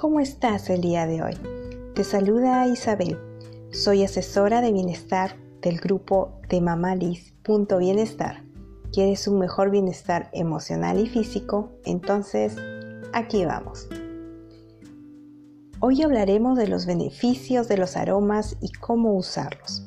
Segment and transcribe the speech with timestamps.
[0.00, 1.34] ¿Cómo estás el día de hoy?
[1.94, 3.18] Te saluda Isabel.
[3.70, 8.42] Soy asesora de bienestar del grupo de Mamalis.bienestar.
[8.94, 11.72] ¿Quieres un mejor bienestar emocional y físico?
[11.84, 12.56] Entonces,
[13.12, 13.90] aquí vamos.
[15.80, 19.86] Hoy hablaremos de los beneficios de los aromas y cómo usarlos.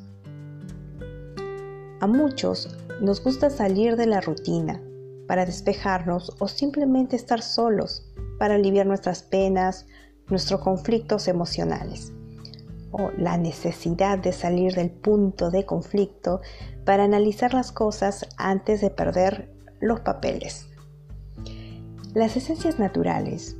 [1.98, 4.80] A muchos nos gusta salir de la rutina
[5.26, 9.86] para despejarnos o simplemente estar solos para aliviar nuestras penas,
[10.28, 12.12] nuestros conflictos emocionales
[12.90, 16.40] o la necesidad de salir del punto de conflicto
[16.84, 20.68] para analizar las cosas antes de perder los papeles.
[22.14, 23.56] Las esencias naturales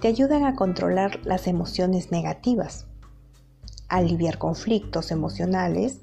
[0.00, 2.86] te ayudan a controlar las emociones negativas,
[3.88, 6.00] aliviar conflictos emocionales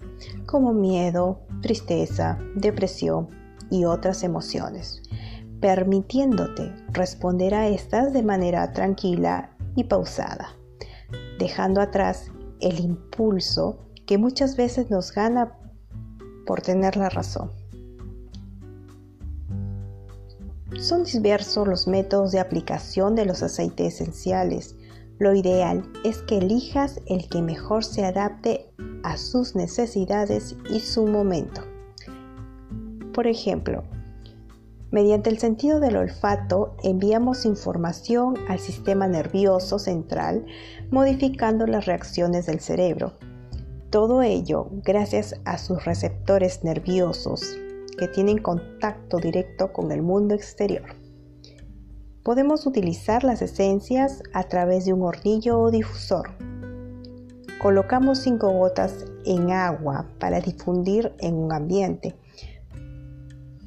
[0.48, 3.30] como miedo, tristeza, depresión
[3.70, 5.04] y otras emociones,
[5.62, 10.50] permitiéndote responder a estas de manera tranquila y pausada,
[11.40, 12.32] dejando atrás
[12.62, 15.58] el impulso que muchas veces nos gana
[16.46, 17.52] por tener la razón.
[20.80, 24.76] Son diversos los métodos de aplicación de los aceites esenciales.
[25.20, 28.70] Lo ideal es que elijas el que mejor se adapte
[29.04, 31.62] a sus necesidades y su momento.
[33.14, 33.84] Por ejemplo,
[34.96, 40.46] mediante el sentido del olfato enviamos información al sistema nervioso central
[40.90, 43.12] modificando las reacciones del cerebro.
[43.90, 47.58] Todo ello gracias a sus receptores nerviosos
[48.00, 50.96] que tienen contacto directo con el mundo exterior.
[52.24, 56.30] Podemos utilizar las esencias a través de un hornillo o difusor.
[57.62, 62.16] Colocamos 5 gotas en agua para difundir en un ambiente.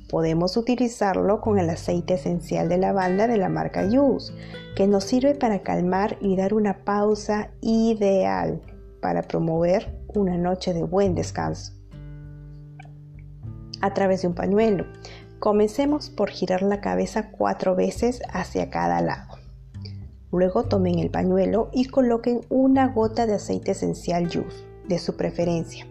[0.08, 4.32] Podemos utilizarlo con el aceite esencial de lavanda de la marca Use,
[4.74, 8.62] que nos sirve para calmar y dar una pausa ideal
[9.02, 11.72] para promover una noche de buen descanso
[13.80, 14.86] a través de un pañuelo.
[15.38, 19.36] Comencemos por girar la cabeza cuatro veces hacia cada lado.
[20.32, 25.86] Luego tomen el pañuelo y coloquen una gota de aceite esencial Juice de su preferencia.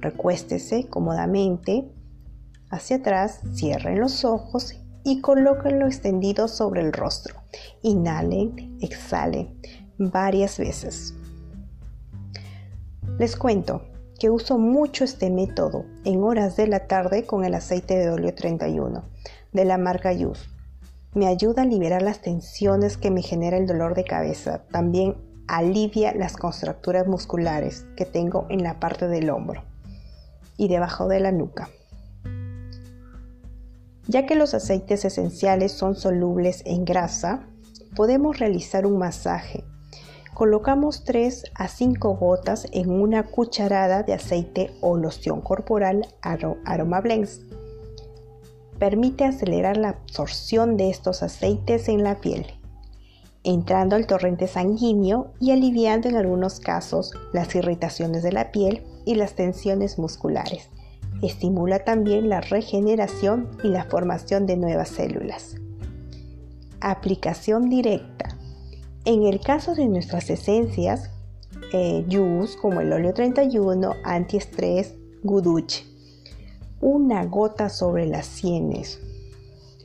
[0.00, 1.90] Recuéstese cómodamente
[2.70, 4.74] hacia atrás, cierren los ojos
[5.04, 7.36] y colóquenlo extendido sobre el rostro.
[7.82, 9.60] Inhalen, exhalen
[9.98, 11.14] varias veces.
[13.18, 13.82] Les cuento,
[14.18, 18.34] que uso mucho este método en horas de la tarde con el aceite de óleo
[18.34, 19.04] 31
[19.52, 20.48] de la marca Yus.
[21.14, 24.64] Me ayuda a liberar las tensiones que me genera el dolor de cabeza.
[24.70, 29.64] También alivia las contracturas musculares que tengo en la parte del hombro
[30.56, 31.70] y debajo de la nuca.
[34.08, 37.46] Ya que los aceites esenciales son solubles en grasa,
[37.94, 39.64] podemos realizar un masaje
[40.38, 47.40] Colocamos 3 a 5 gotas en una cucharada de aceite o loción corporal Aroma Blends.
[48.78, 52.46] Permite acelerar la absorción de estos aceites en la piel,
[53.42, 59.16] entrando al torrente sanguíneo y aliviando en algunos casos las irritaciones de la piel y
[59.16, 60.70] las tensiones musculares.
[61.22, 65.56] Estimula también la regeneración y la formación de nuevas células.
[66.80, 68.38] Aplicación directa
[69.08, 71.10] en el caso de nuestras esencias,
[71.72, 72.04] eh,
[72.60, 75.86] como el óleo 31, antiestrés, guduche,
[76.82, 79.00] una gota sobre las sienes,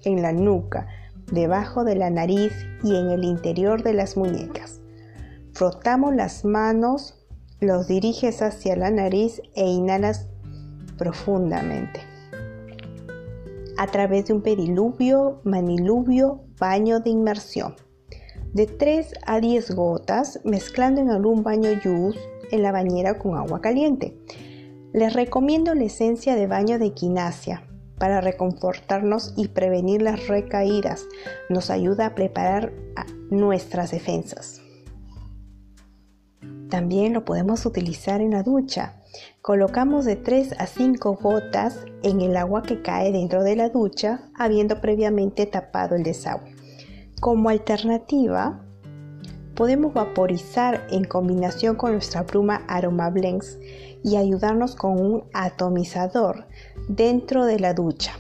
[0.04, 0.88] en la nuca,
[1.32, 2.52] debajo de la nariz
[2.84, 4.82] y en el interior de las muñecas.
[5.54, 7.16] Frotamos las manos,
[7.62, 10.28] los diriges hacia la nariz e inhalas
[11.04, 12.00] profundamente.
[13.78, 17.76] A través de un pediluvio, maniluvio, baño de inmersión
[18.54, 22.18] de 3 a 10 gotas mezclando en algún baño yus
[22.52, 24.18] en la bañera con agua caliente.
[24.94, 27.68] Les recomiendo la esencia de baño de quinasia
[27.98, 31.04] para reconfortarnos y prevenir las recaídas.
[31.50, 32.72] Nos ayuda a preparar
[33.30, 34.62] nuestras defensas.
[36.70, 39.03] También lo podemos utilizar en la ducha.
[39.42, 44.30] Colocamos de 3 a 5 gotas en el agua que cae dentro de la ducha,
[44.36, 46.56] habiendo previamente tapado el desagüe.
[47.20, 48.64] Como alternativa,
[49.56, 53.60] podemos vaporizar en combinación con nuestra pluma Aroma Blends
[54.04, 56.48] y ayudarnos con un atomizador
[56.90, 58.14] dentro de la ducha.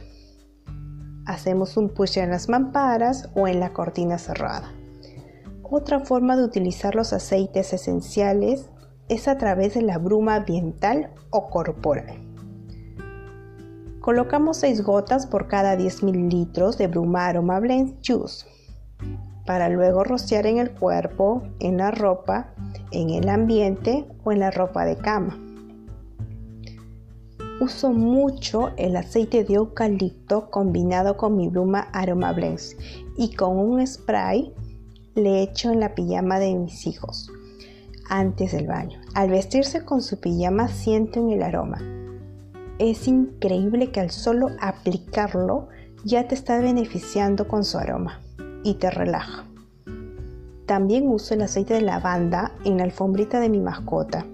[1.25, 4.72] Hacemos un push en las mamparas o en la cortina cerrada.
[5.63, 8.69] Otra forma de utilizar los aceites esenciales
[9.10, 12.18] es a través de la bruma ambiental o corporal.
[14.00, 18.46] Colocamos 6 gotas por cada 10 mililitros de bruma Aroma Blends Juice
[19.46, 22.54] para luego rociar en el cuerpo, en la ropa,
[22.92, 25.40] en el ambiente o en la ropa de cama.
[27.60, 32.76] Uso mucho el aceite de eucalipto combinado con mi bruma Aroma Blends
[33.18, 34.54] y con un spray
[35.16, 37.30] le echo en la pijama de mis hijos
[38.10, 39.00] antes del baño.
[39.14, 41.80] Al vestirse con su pijama sienten el aroma.
[42.80, 45.68] Es increíble que al solo aplicarlo
[46.04, 48.20] ya te está beneficiando con su aroma
[48.64, 49.46] y te relaja.
[50.66, 54.26] También uso el aceite de lavanda en la alfombrita de mi mascota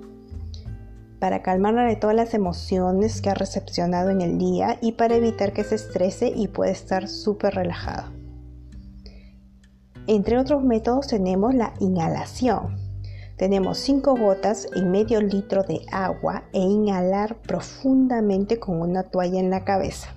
[1.19, 5.54] para calmarla de todas las emociones que ha recepcionado en el día y para evitar
[5.54, 8.12] que se estrese y pueda estar súper relajada.
[10.07, 12.88] Entre otros métodos tenemos la inhalación.
[13.39, 19.50] Tenemos 5 gotas en medio litro de agua e inhalar profundamente con una toalla en
[19.50, 20.13] la cabeza.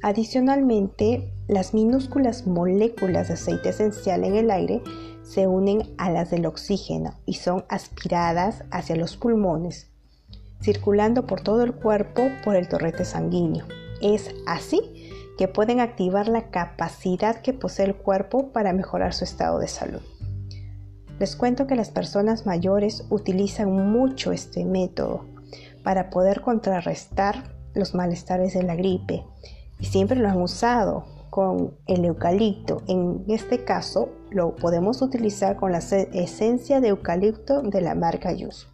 [0.00, 4.80] Adicionalmente, las minúsculas moléculas de aceite esencial en el aire
[5.24, 9.90] se unen a las del oxígeno y son aspiradas hacia los pulmones,
[10.62, 13.64] circulando por todo el cuerpo por el torrente sanguíneo.
[14.00, 19.58] Es así que pueden activar la capacidad que posee el cuerpo para mejorar su estado
[19.58, 20.00] de salud.
[21.18, 25.24] Les cuento que las personas mayores utilizan mucho este método
[25.82, 29.24] para poder contrarrestar los malestares de la gripe
[29.78, 32.82] y siempre lo han usado con el eucalipto.
[32.86, 38.68] En este caso lo podemos utilizar con la esencia de eucalipto de la marca Yus.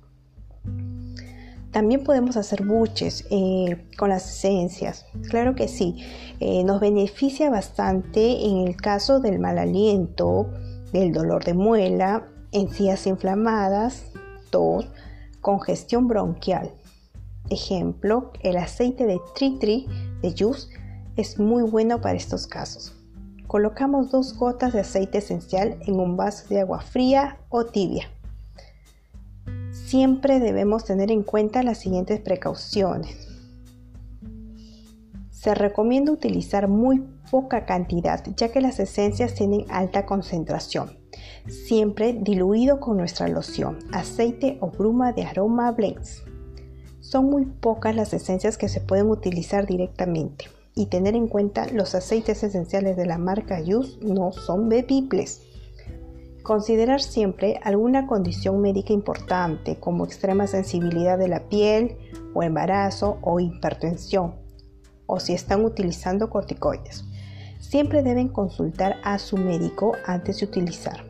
[1.72, 5.06] También podemos hacer buches eh, con las esencias.
[5.28, 6.04] Claro que sí,
[6.40, 10.50] eh, nos beneficia bastante en el caso del mal aliento,
[10.92, 14.05] del dolor de muela, encías inflamadas,
[14.50, 14.87] tos,
[15.41, 16.73] congestión bronquial.
[17.49, 19.87] Ejemplo, el aceite de tritri
[20.23, 20.70] de Yus
[21.17, 22.94] es muy bueno para estos casos.
[23.47, 28.08] Colocamos dos gotas de aceite esencial en un vaso de agua fría o tibia.
[29.73, 33.29] Siempre debemos tener en cuenta las siguientes precauciones.
[35.40, 40.98] Se recomienda utilizar muy poca cantidad ya que las esencias tienen alta concentración.
[41.48, 46.25] Siempre diluido con nuestra loción, aceite o bruma de aroma blends.
[47.00, 50.44] Son muy pocas las esencias que se pueden utilizar directamente
[50.75, 55.40] y tener en cuenta los aceites esenciales de la marca Yus no son bebibles.
[56.42, 61.96] Considerar siempre alguna condición médica importante como extrema sensibilidad de la piel
[62.34, 64.39] o embarazo o hipertensión
[65.10, 67.04] o si están utilizando corticoides.
[67.58, 71.04] Siempre deben consultar a su médico antes de utilizar.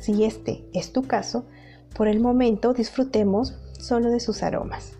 [0.00, 1.46] Si este es tu caso,
[1.96, 4.98] por el momento disfrutemos solo de sus aromas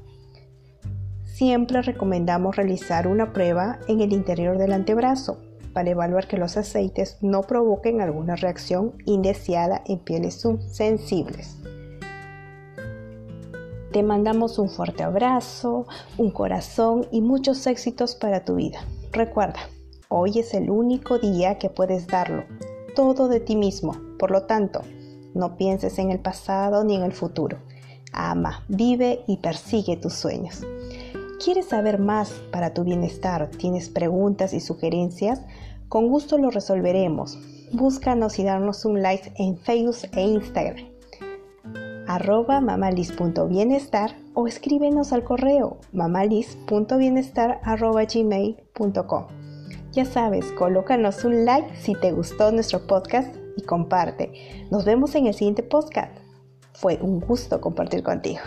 [1.38, 5.38] siempre recomendamos realizar una prueba en el interior del antebrazo
[5.72, 11.56] para evaluar que los aceites no provoquen alguna reacción indeseada en pieles sensibles.
[13.98, 15.84] Te mandamos un fuerte abrazo,
[16.18, 18.78] un corazón y muchos éxitos para tu vida.
[19.10, 19.58] Recuerda,
[20.08, 22.44] hoy es el único día que puedes darlo,
[22.94, 23.96] todo de ti mismo.
[24.16, 24.82] Por lo tanto,
[25.34, 27.58] no pienses en el pasado ni en el futuro.
[28.12, 30.62] Ama, vive y persigue tus sueños.
[31.44, 33.50] ¿Quieres saber más para tu bienestar?
[33.50, 35.40] ¿Tienes preguntas y sugerencias?
[35.88, 37.37] Con gusto lo resolveremos.
[37.73, 40.98] Búscanos y darnos un like en Facebook e Instagram.
[42.08, 49.26] Arroba mamalis.bienestar o escríbenos al correo mamalis.bienestar gmail.com.
[49.92, 54.66] Ya sabes, colócanos un like si te gustó nuestro podcast y comparte.
[54.70, 56.16] Nos vemos en el siguiente podcast.
[56.72, 58.40] Fue un gusto compartir contigo.